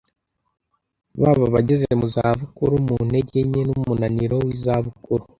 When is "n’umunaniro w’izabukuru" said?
3.67-5.23